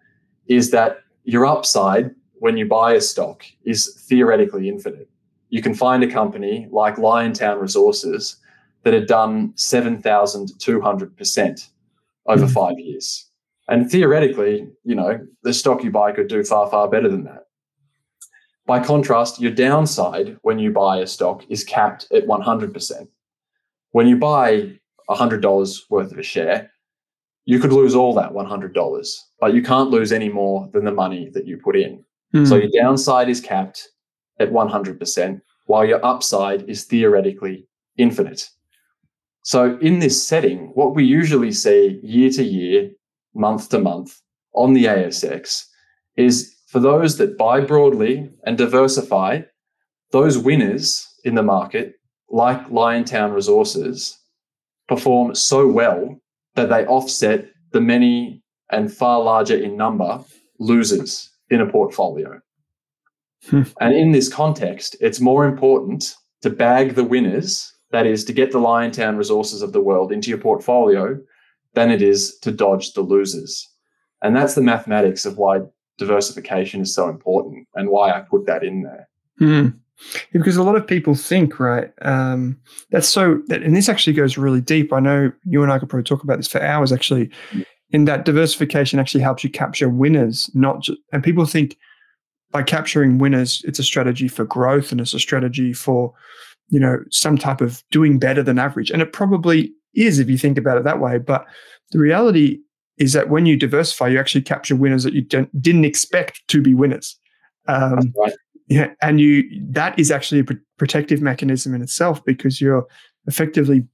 [0.47, 5.09] is that your upside when you buy a stock is theoretically infinite.
[5.49, 8.37] You can find a company like Liontown Resources
[8.85, 11.69] that had done 7,200%
[12.27, 12.53] over Mhm.
[12.53, 13.27] five years.
[13.69, 17.47] And theoretically, you know, the stock you buy could do far, far better than that.
[18.67, 23.09] By contrast, your downside when you buy a stock is capped at 100%.
[23.93, 24.73] When you buy
[25.09, 26.71] $100 worth of a share,
[27.45, 31.31] you could lose all that $100, but you can't lose any more than the money
[31.33, 32.05] that you put in.
[32.33, 32.45] Hmm.
[32.45, 33.89] So your downside is capped
[34.41, 38.51] at 100%, while your upside is theoretically infinite.
[39.43, 42.91] So in this setting, what we usually see year to year,
[43.37, 44.21] month to month
[44.55, 45.65] on the ASX
[46.17, 49.43] is for those that buy broadly and diversify,
[50.13, 51.95] those winners in the market,
[52.31, 54.19] like Liontown Resources,
[54.89, 56.21] perform so well
[56.55, 60.25] that they offset the many and far larger in number
[60.59, 62.41] losers in a portfolio.
[63.49, 63.63] Hmm.
[63.81, 68.51] And in this context, it's more important to bag the winners, that is, to get
[68.51, 71.19] the Liontown resources of the world into your portfolio,
[71.77, 73.69] than it is to dodge the losers.
[74.23, 75.61] And that's the mathematics of why
[75.99, 79.09] diversification is so important and why I put that in there.
[80.33, 81.93] Yeah, because a lot of people think, right?
[82.03, 82.59] Um,
[82.91, 84.93] that's so, that, and this actually goes really deep.
[84.93, 86.93] I know you and I could probably talk about this for hours.
[86.93, 87.31] Actually,
[87.91, 90.99] in that diversification actually helps you capture winners, not just.
[91.13, 91.77] And people think
[92.53, 96.13] by capturing winners, it's a strategy for growth and it's a strategy for,
[96.71, 98.91] you know, some type of doing better than average.
[98.91, 101.19] And it probably is if you think about it that way.
[101.19, 101.47] But
[101.93, 102.61] the reality
[102.99, 106.61] is that when you diversify, you actually capture winners that you don't, didn't expect to
[106.61, 107.19] be winners.
[107.69, 108.33] Um, right.
[108.69, 112.87] yeah, and you that is actually a pr- protective mechanism in itself because you're
[113.27, 113.85] effectively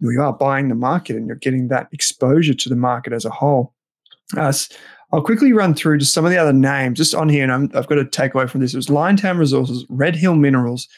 [0.00, 3.30] you are buying the market and you're getting that exposure to the market as a
[3.30, 3.74] whole.
[4.36, 4.52] Uh,
[5.12, 7.70] I'll quickly run through just some of the other names just on here, and I'm,
[7.74, 8.74] I've got to take away from this.
[8.74, 10.88] It was Liontown Resources, Red Hill Minerals,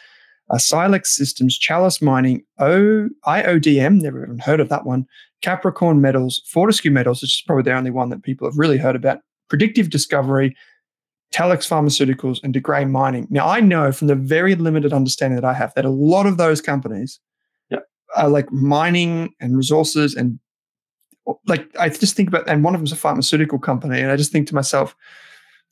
[0.51, 5.07] uh, Silex Systems, Chalice Mining, o, IODM, never even heard of that one,
[5.43, 8.97] Capricorn Metals, Fortescue Metals, which is probably the only one that people have really heard
[8.97, 10.57] about, Predictive Discovery,
[11.33, 13.27] Telix Pharmaceuticals, and De Grey Mining.
[13.31, 16.37] Now, I know from the very limited understanding that I have that a lot of
[16.37, 17.21] those companies
[17.71, 17.87] Yep.
[18.17, 20.39] are like mining and resources and
[21.47, 24.33] like I just think about, and one of them's a pharmaceutical company, and I just
[24.33, 24.97] think to myself,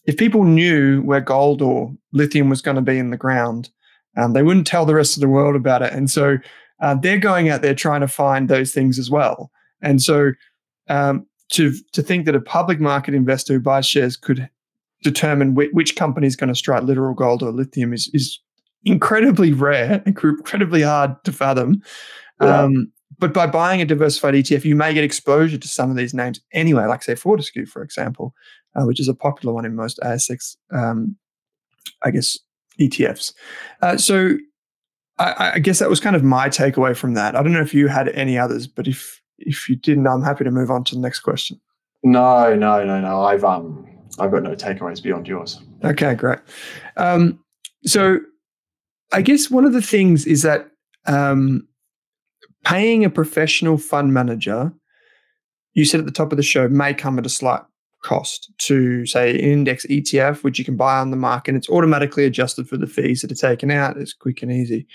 [0.04, 3.70] if people knew where gold or lithium was going to be in the ground,
[4.16, 6.38] um, they wouldn't tell the rest of the world about it, and so
[6.80, 9.50] uh, they're going out there trying to find those things as well.
[9.82, 10.32] And so
[10.88, 14.48] um, to to think that a public market investor who buys shares could
[15.02, 18.40] determine which, which company is going to strike literal gold or lithium is is
[18.84, 21.82] incredibly rare and incredibly hard to fathom.
[22.40, 22.62] Yeah.
[22.62, 26.12] Um, but by buying a diversified ETF, you may get exposure to some of these
[26.12, 28.34] names anyway, like say Fortescue, for example,
[28.74, 31.16] uh, which is a popular one in most ASX, um,
[32.02, 32.38] I guess,
[32.80, 33.32] ETFs.
[33.82, 34.36] Uh, so
[35.18, 37.34] I, I, guess that was kind of my takeaway from that.
[37.34, 40.44] I don't know if you had any others, but if if you didn't, I'm happy
[40.44, 41.60] to move on to the next question.
[42.02, 43.22] No, no, no, no.
[43.22, 43.86] I've um
[44.18, 45.60] I've got no takeaways beyond yours.
[45.84, 46.38] Okay, great.
[46.96, 47.38] Um,
[47.84, 48.18] so
[49.12, 50.68] I guess one of the things is that
[51.06, 51.66] um,
[52.64, 54.72] paying a professional fund manager,
[55.74, 57.62] you said at the top of the show, may come at a slight
[58.06, 61.56] cost to say an index ETF, which you can buy on the market.
[61.56, 63.96] It's automatically adjusted for the fees that are taken out.
[63.96, 64.86] It's quick and easy.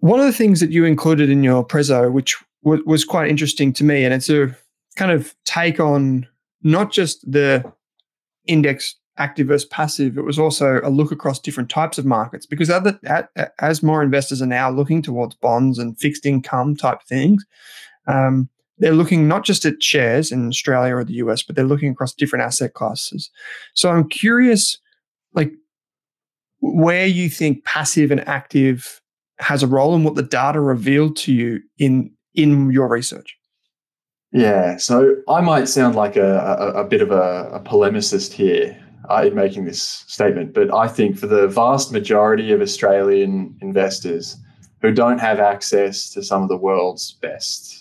[0.00, 3.72] One of the things that you included in your prezzo, which w- was quite interesting
[3.72, 4.54] to me, and it's a
[4.96, 6.28] kind of take on
[6.62, 7.64] not just the
[8.46, 12.70] index active versus passive, it was also a look across different types of markets because
[12.70, 13.00] other,
[13.58, 17.44] as more investors are now looking towards bonds and fixed income type things,
[18.06, 21.90] um, they're looking not just at shares in Australia or the US, but they're looking
[21.90, 23.30] across different asset classes.
[23.74, 24.78] So I'm curious,
[25.34, 25.52] like,
[26.60, 29.00] where you think passive and active
[29.38, 33.36] has a role and what the data revealed to you in in your research.
[34.32, 38.78] Yeah, so I might sound like a, a, a bit of a, a polemicist here
[39.08, 44.36] uh, in making this statement, but I think for the vast majority of Australian investors
[44.82, 47.77] who don't have access to some of the world's best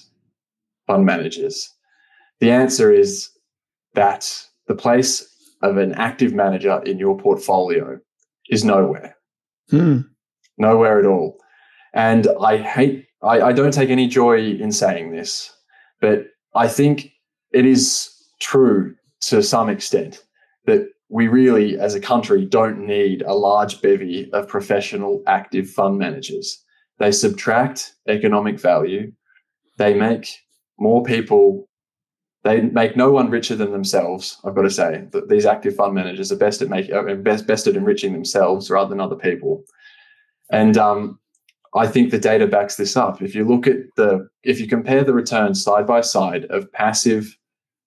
[0.88, 1.73] fund managers,
[2.39, 3.30] the answer is
[3.93, 5.28] that the place
[5.62, 8.00] of an active manager in your portfolio
[8.50, 9.15] is nowhere.
[9.69, 10.02] Hmm.
[10.58, 11.38] Nowhere at all.
[11.93, 15.52] And I hate, I, I don't take any joy in saying this,
[16.00, 17.12] but I think
[17.52, 20.23] it is true to some extent
[20.65, 25.97] that we really, as a country, don't need a large bevy of professional active fund
[25.97, 26.63] managers.
[27.00, 29.12] They subtract economic value.
[29.78, 30.38] They make
[30.79, 31.67] more people,
[32.43, 34.39] they make no one richer than themselves.
[34.43, 37.47] I've got to say that these active fund managers are best at making, uh, best,
[37.47, 39.63] best at enriching themselves rather than other people.
[40.51, 41.19] And um,
[41.75, 43.21] I think the data backs this up.
[43.21, 47.35] If you look at the, if you compare the returns side by side of passive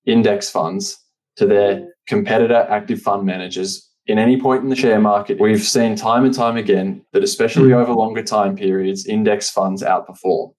[0.05, 0.99] index funds
[1.37, 5.95] to their competitor active fund managers in any point in the share market, we've seen
[5.95, 10.53] time and time again that, especially over longer time periods, index funds outperform.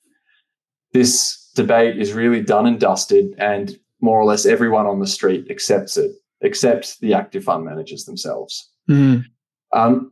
[0.94, 5.50] This debate is really done and dusted, and more or less everyone on the street
[5.50, 6.12] accepts it,
[6.42, 8.70] except the active fund managers themselves.
[8.90, 9.26] Mm.
[9.74, 10.12] Um,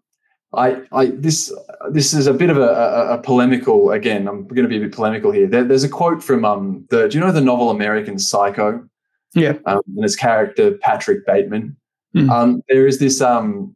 [0.53, 1.53] I, I, this,
[1.91, 3.91] this is a bit of a, a, a, polemical.
[3.91, 5.47] Again, I'm going to be a bit polemical here.
[5.47, 7.07] There, there's a quote from um, the.
[7.07, 8.83] Do you know the novel American Psycho?
[9.35, 9.53] Yeah.
[9.65, 11.77] Um, and his character, Patrick Bateman.
[12.15, 12.29] Mm.
[12.29, 13.75] Um, there is this, um,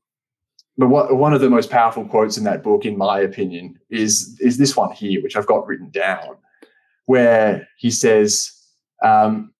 [0.78, 4.36] but what, one of the most powerful quotes in that book, in my opinion, is,
[4.40, 6.36] is this one here, which I've got written down,
[7.06, 8.52] where he says,
[9.04, 9.54] um,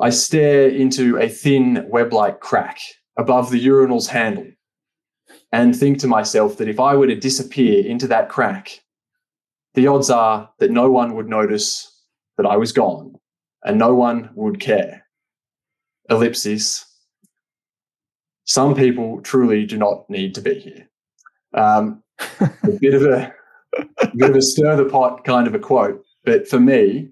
[0.00, 2.78] I stare into a thin web like crack
[3.16, 4.46] above the urinal's handle
[5.52, 8.80] and think to myself that if I were to disappear into that crack,
[9.74, 12.02] the odds are that no one would notice
[12.36, 13.14] that I was gone
[13.64, 15.06] and no one would care.
[16.10, 16.84] Ellipsis.
[18.44, 20.88] Some people truly do not need to be here.
[21.54, 22.02] Um,
[22.40, 23.32] a bit of a,
[23.98, 27.08] a bit of a stir the pot kind of a quote, but for me,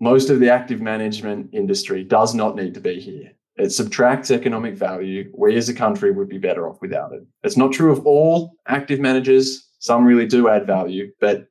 [0.00, 3.32] most of the active management industry does not need to be here.
[3.56, 5.30] It subtracts economic value.
[5.36, 7.20] We as a country would be better off without it.
[7.42, 9.68] It's not true of all active managers.
[9.80, 11.48] Some really do add value, but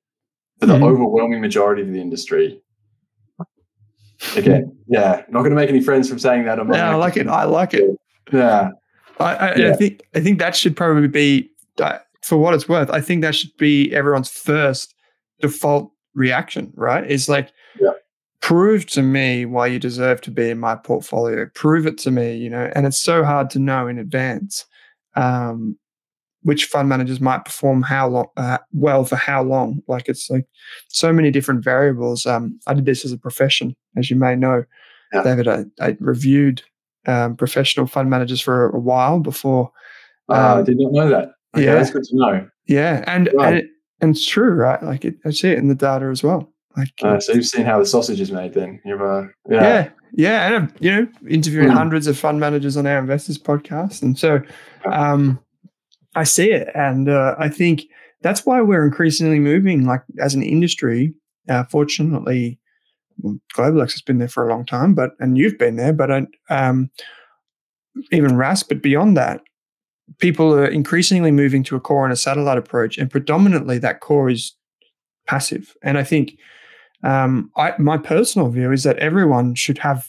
[0.59, 0.83] for the mm-hmm.
[0.85, 2.59] overwhelming majority of the industry,
[4.35, 6.59] Again, yeah, not going to make any friends from saying that.
[6.59, 7.27] I'm yeah, I like it.
[7.27, 7.97] I like it.
[8.31, 8.71] Yeah,
[9.19, 9.69] I, I, yeah.
[9.71, 11.49] I think I think that should probably be
[11.81, 12.89] uh, for what it's worth.
[12.89, 14.93] I think that should be everyone's first
[15.39, 16.71] default reaction.
[16.75, 17.09] Right?
[17.09, 17.91] Is like, yeah.
[18.41, 21.47] prove to me why you deserve to be in my portfolio.
[21.55, 22.35] Prove it to me.
[22.35, 24.65] You know, and it's so hard to know in advance.
[25.15, 25.77] Um,
[26.43, 29.81] which fund managers might perform how long, uh, well for how long.
[29.87, 30.45] Like it's like
[30.87, 32.25] so many different variables.
[32.25, 34.63] Um, I did this as a profession, as you may know,
[35.13, 35.23] yeah.
[35.23, 35.47] David.
[35.47, 36.61] I, I reviewed
[37.07, 39.71] um, professional fund managers for a while before.
[40.29, 41.29] Um, uh, I did not know that.
[41.55, 42.47] Okay, yeah, that's good to know.
[42.67, 43.47] Yeah, and right.
[43.47, 43.65] and, it,
[44.01, 44.81] and, it's true, right?
[44.81, 46.51] Like it, I see it in the data as well.
[46.77, 49.61] Like, uh, so you've seen how the sausage is made, then you've uh, yeah.
[49.61, 49.89] yeah.
[50.13, 51.73] Yeah, and I'm, you know, interviewing mm.
[51.73, 54.41] hundreds of fund managers on our investors podcast, and so
[54.91, 55.39] um,
[56.15, 57.83] I see it, and uh, I think
[58.21, 61.13] that's why we're increasingly moving, like as an industry.
[61.47, 62.59] Uh, fortunately,
[63.53, 66.09] Global X has been there for a long time, but and you've been there, but
[66.49, 66.89] um,
[68.11, 69.41] even Rask, but beyond that,
[70.17, 74.29] people are increasingly moving to a core and a satellite approach, and predominantly that core
[74.29, 74.55] is
[75.27, 75.75] passive.
[75.83, 76.37] And I think
[77.03, 80.07] um, I, my personal view is that everyone should have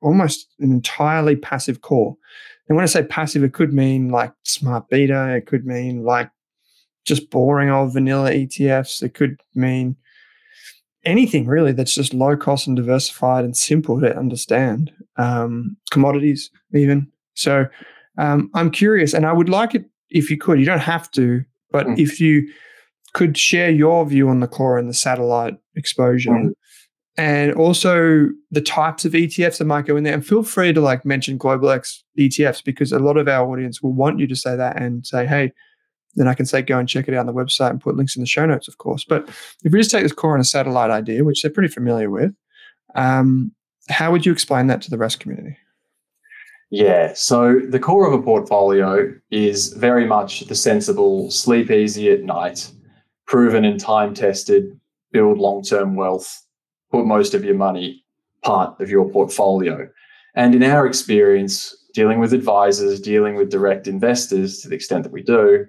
[0.00, 2.16] almost an entirely passive core.
[2.68, 6.30] And when I say passive, it could mean like smart beta, it could mean like
[7.04, 9.96] just boring old vanilla ETFs, it could mean
[11.04, 14.92] anything really that's just low cost and diversified and simple to understand.
[15.16, 17.10] Um, commodities, even.
[17.34, 17.66] So
[18.18, 20.58] um, I'm curious, and I would like it if you could.
[20.58, 21.98] You don't have to, but mm.
[21.98, 22.48] if you
[23.12, 26.30] could share your view on the core and the satellite exposure.
[26.30, 26.52] Mm.
[27.18, 30.14] And also the types of ETFs that might go in there.
[30.14, 33.82] And feel free to like mention Global X ETFs because a lot of our audience
[33.82, 35.52] will want you to say that and say, hey,
[36.14, 38.16] then I can say go and check it out on the website and put links
[38.16, 39.04] in the show notes, of course.
[39.04, 39.28] But
[39.62, 42.32] if we just take this core and a satellite idea, which they're pretty familiar with,
[42.94, 43.52] um,
[43.88, 45.56] how would you explain that to the Rask community?
[46.72, 52.22] Yeah, so the core of a portfolio is very much the sensible, sleep easy at
[52.22, 52.72] night,
[53.26, 54.80] proven and time tested,
[55.12, 56.46] build long term wealth,
[56.90, 58.02] put most of your money
[58.42, 59.86] part of your portfolio.
[60.34, 65.12] And in our experience, dealing with advisors, dealing with direct investors to the extent that
[65.12, 65.66] we do,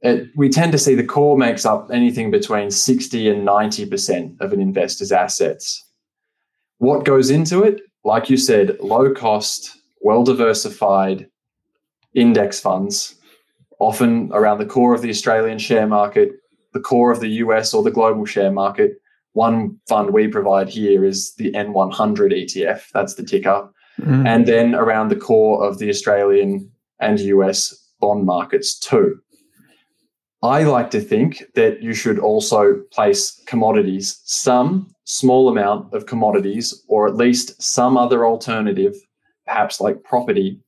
[0.00, 4.54] it, we tend to see the core makes up anything between 60 and 90% of
[4.54, 5.84] an investor's assets.
[6.78, 7.82] What goes into it?
[8.02, 11.26] Like you said, low cost, well diversified
[12.14, 13.16] index funds,
[13.80, 16.30] often around the core of the Australian share market,
[16.72, 18.92] the core of the US or the global share market.
[19.32, 23.68] One fund we provide here is the N100 ETF, that's the ticker.
[24.00, 24.24] Mm.
[24.28, 27.58] And then around the core of the Australian and US
[28.00, 29.18] bond markets too.
[30.40, 36.84] I like to think that you should also place commodities, some small amount of commodities,
[36.86, 38.94] or at least some other alternative,
[39.46, 40.60] perhaps like property,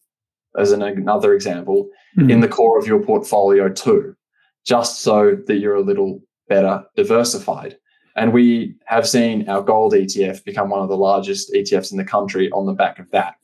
[0.58, 2.30] as an, another example, mm-hmm.
[2.30, 4.14] in the core of your portfolio too,
[4.66, 7.76] just so that you're a little better diversified.
[8.16, 12.04] And we have seen our gold ETF become one of the largest ETFs in the
[12.04, 13.34] country on the back of that.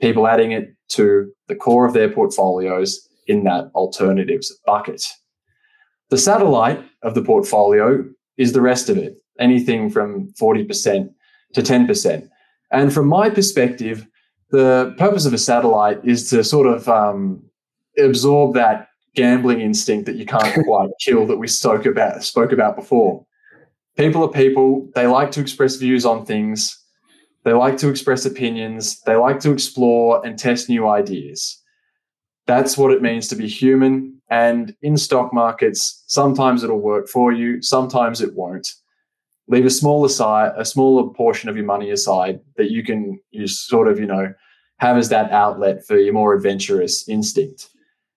[0.00, 5.06] People adding it to the core of their portfolios in that alternatives bucket.
[6.10, 8.04] The satellite of the portfolio
[8.36, 11.10] is the rest of it, anything from 40%
[11.54, 12.28] to 10%.
[12.70, 14.06] And from my perspective,
[14.52, 17.42] the purpose of a satellite is to sort of um,
[17.98, 22.76] absorb that gambling instinct that you can't quite kill that we spoke about spoke about
[22.76, 23.26] before.
[23.96, 24.88] People are people.
[24.94, 26.78] They like to express views on things.
[27.44, 29.00] They like to express opinions.
[29.00, 31.60] They like to explore and test new ideas.
[32.46, 34.20] That's what it means to be human.
[34.30, 38.68] And in stock markets, sometimes it'll work for you, sometimes it won't.
[39.52, 43.60] Leave a smaller side, a smaller portion of your money aside that you can use
[43.60, 44.32] sort of, you know,
[44.78, 47.68] have as that outlet for your more adventurous instinct.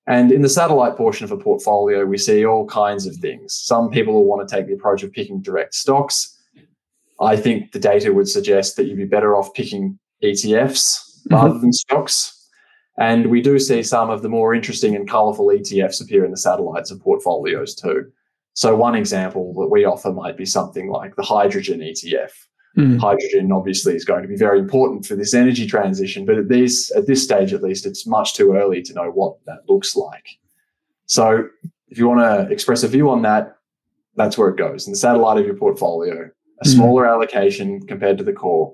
[0.08, 3.54] And in the satellite portion of a portfolio, we see all kinds of things.
[3.54, 6.42] Some people will want to take the approach of picking direct stocks.
[7.20, 11.36] I think the data would suggest that you'd be better off picking ETFs mm-hmm.
[11.36, 12.32] rather than stocks.
[12.98, 16.38] And we do see some of the more interesting and colorful ETFs appear in the
[16.38, 18.10] satellites of portfolios too.
[18.56, 22.32] So one example that we offer might be something like the hydrogen ETF.
[22.78, 23.00] Mm.
[23.00, 26.90] Hydrogen obviously is going to be very important for this energy transition, but at these
[26.92, 30.28] at this stage at least, it's much too early to know what that looks like.
[31.06, 31.48] So
[31.90, 33.58] if you want to express a view on that,
[34.16, 34.88] that's where it goes.
[34.88, 36.30] In the satellite of your portfolio,
[36.62, 36.68] a mm.
[36.68, 38.74] smaller allocation compared to the core.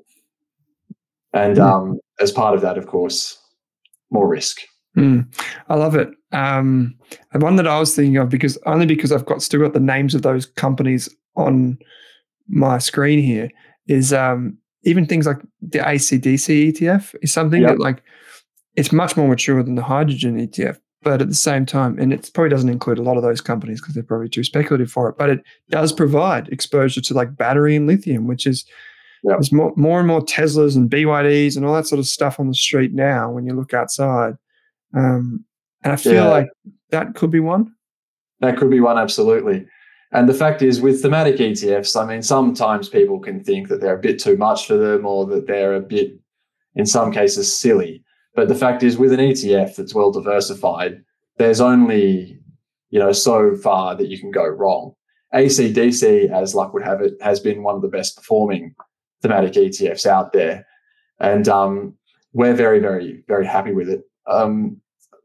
[1.34, 1.64] And mm.
[1.64, 3.40] um, as part of that, of course,
[4.12, 4.62] more risk.
[4.98, 5.26] Mm,
[5.70, 6.10] I love it.
[6.32, 6.96] Um,
[7.34, 9.80] and one that I was thinking of because only because I've got still got the
[9.80, 11.78] names of those companies on
[12.48, 13.50] my screen here
[13.88, 17.72] is um, even things like the ACDC ETF is something yep.
[17.72, 18.04] that like
[18.76, 22.30] it's much more mature than the hydrogen ETF, but at the same time, and it
[22.34, 25.18] probably doesn't include a lot of those companies because they're probably too speculative for it,
[25.18, 28.66] but it does provide exposure to like battery and lithium, which is
[29.24, 29.38] Yep.
[29.38, 32.48] There's more, more and more Teslas and BYDs and all that sort of stuff on
[32.48, 34.34] the street now when you look outside.
[34.94, 35.46] Um,
[35.84, 36.28] and I feel yeah.
[36.28, 36.50] like
[36.90, 37.74] that could be one.
[38.40, 39.66] That could be one, absolutely.
[40.12, 43.98] And the fact is, with thematic ETFs, I mean, sometimes people can think that they're
[43.98, 46.20] a bit too much for them or that they're a bit,
[46.76, 48.04] in some cases, silly.
[48.36, 51.04] But the fact is, with an ETF that's well diversified,
[51.38, 52.38] there's only,
[52.90, 54.94] you know, so far that you can go wrong.
[55.34, 58.76] ACDC, as luck would have it, has been one of the best performing
[59.22, 60.68] thematic ETFs out there,
[61.20, 61.94] and um,
[62.34, 64.04] we're very, very, very happy with it.
[64.28, 64.81] Um,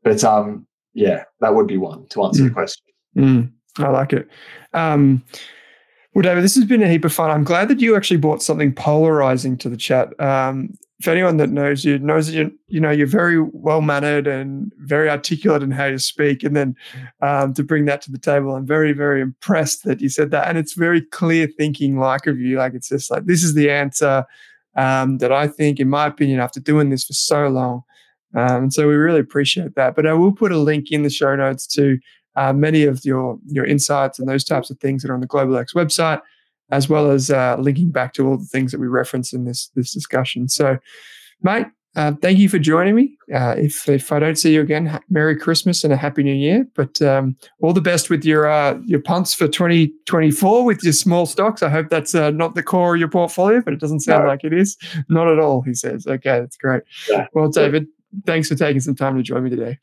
[0.07, 2.49] but um, yeah, that would be one to answer mm.
[2.49, 2.85] the question.
[3.17, 3.53] Mm.
[3.79, 4.29] I like it.
[4.73, 5.25] Um,
[6.15, 7.29] well, David, this has been a heap of fun.
[7.29, 10.19] I'm glad that you actually brought something polarizing to the chat.
[10.21, 14.29] Um, if anyone that knows you knows that you you know you're very well mannered
[14.29, 16.77] and very articulate in how you speak, and then
[17.21, 20.47] um, to bring that to the table, I'm very very impressed that you said that,
[20.47, 22.59] and it's very clear thinking like of you.
[22.59, 24.25] Like it's just like this is the answer
[24.77, 27.83] um, that I think, in my opinion, after doing this for so long.
[28.35, 29.95] Um, so we really appreciate that.
[29.95, 31.99] But I will put a link in the show notes to
[32.37, 35.27] uh, many of your your insights and those types of things that are on the
[35.27, 36.21] Global X website,
[36.71, 39.69] as well as uh, linking back to all the things that we reference in this
[39.75, 40.49] this discussion.
[40.49, 40.79] So,
[41.43, 41.67] mate,
[41.97, 43.17] uh, thank you for joining me.
[43.35, 46.35] Uh, if if I don't see you again, ha- Merry Christmas and a Happy New
[46.35, 46.67] Year.
[46.75, 51.25] But um, all the best with your uh, your punts for 2024 with your small
[51.25, 51.63] stocks.
[51.63, 54.29] I hope that's uh, not the core of your portfolio, but it doesn't sound no.
[54.29, 54.77] like it is.
[55.09, 55.63] Not at all.
[55.63, 56.07] He says.
[56.07, 56.83] Okay, that's great.
[57.09, 57.29] Yeah.
[57.33, 57.87] Well, David,
[58.25, 59.79] thanks for taking some time to join me today.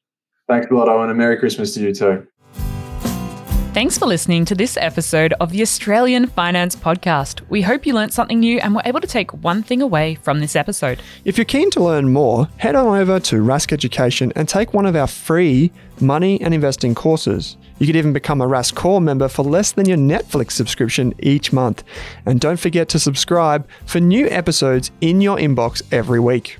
[0.47, 2.27] Thanks a lot, Owen, and Merry Christmas to you too.
[3.73, 7.41] Thanks for listening to this episode of the Australian Finance Podcast.
[7.49, 10.41] We hope you learned something new and were able to take one thing away from
[10.41, 11.01] this episode.
[11.25, 14.85] If you're keen to learn more, head on over to Rask Education and take one
[14.85, 17.57] of our free money and investing courses.
[17.79, 21.51] You could even become a Rask Core member for less than your Netflix subscription each
[21.51, 21.83] month.
[22.27, 26.59] And don't forget to subscribe for new episodes in your inbox every week.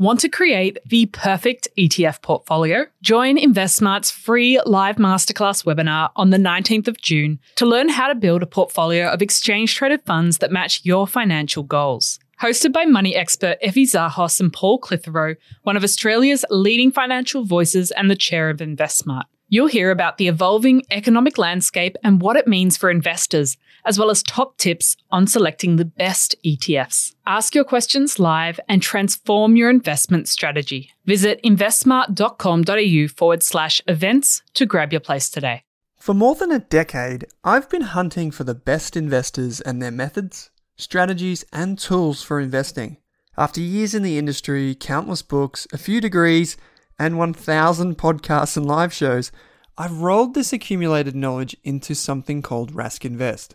[0.00, 2.86] Want to create the perfect ETF portfolio?
[3.02, 8.14] Join InvestSmart's free live masterclass webinar on the 19th of June to learn how to
[8.14, 12.20] build a portfolio of exchange traded funds that match your financial goals.
[12.40, 15.34] Hosted by money expert Effie Zahos and Paul Clitheroe,
[15.64, 19.24] one of Australia's leading financial voices and the chair of InvestSmart.
[19.50, 24.10] You'll hear about the evolving economic landscape and what it means for investors, as well
[24.10, 27.14] as top tips on selecting the best ETFs.
[27.26, 30.92] Ask your questions live and transform your investment strategy.
[31.06, 35.62] Visit investsmart.com.au forward slash events to grab your place today.
[35.96, 40.50] For more than a decade, I've been hunting for the best investors and their methods,
[40.76, 42.98] strategies, and tools for investing.
[43.38, 46.58] After years in the industry, countless books, a few degrees,
[46.98, 49.30] and 1,000 podcasts and live shows,
[49.76, 53.54] I've rolled this accumulated knowledge into something called Rask Invest.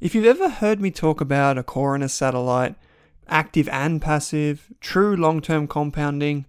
[0.00, 2.74] If you've ever heard me talk about a core and a satellite,
[3.28, 6.46] active and passive, true long term compounding,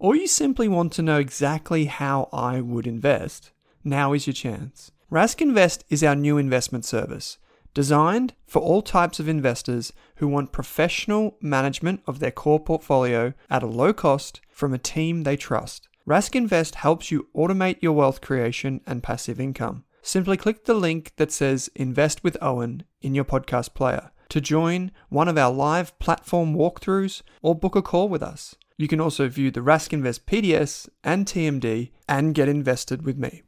[0.00, 3.52] or you simply want to know exactly how I would invest,
[3.84, 4.90] now is your chance.
[5.10, 7.38] Rask Invest is our new investment service,
[7.74, 13.62] designed for all types of investors who want professional management of their core portfolio at
[13.62, 15.88] a low cost from a team they trust.
[16.06, 19.84] Rask Invest helps you automate your wealth creation and passive income.
[20.02, 24.92] Simply click the link that says Invest with Owen in your podcast player to join
[25.08, 28.54] one of our live platform walkthroughs or book a call with us.
[28.76, 33.42] You can also view the Rask Invest PDS and TMD and get invested with me.